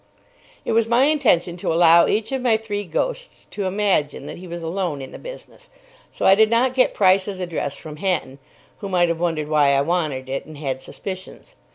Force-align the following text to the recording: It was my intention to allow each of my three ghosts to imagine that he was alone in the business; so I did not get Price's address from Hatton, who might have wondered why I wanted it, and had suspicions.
It 0.65 0.71
was 0.71 0.87
my 0.87 1.03
intention 1.03 1.57
to 1.57 1.71
allow 1.71 2.07
each 2.07 2.31
of 2.31 2.41
my 2.41 2.57
three 2.57 2.85
ghosts 2.85 3.45
to 3.51 3.65
imagine 3.65 4.25
that 4.25 4.39
he 4.39 4.47
was 4.47 4.63
alone 4.63 4.99
in 4.99 5.11
the 5.11 5.19
business; 5.19 5.69
so 6.11 6.25
I 6.25 6.33
did 6.33 6.49
not 6.49 6.73
get 6.73 6.95
Price's 6.95 7.39
address 7.39 7.75
from 7.75 7.97
Hatton, 7.97 8.39
who 8.79 8.89
might 8.89 9.09
have 9.09 9.19
wondered 9.19 9.47
why 9.47 9.73
I 9.75 9.81
wanted 9.81 10.27
it, 10.27 10.47
and 10.47 10.57
had 10.57 10.81
suspicions. 10.81 11.53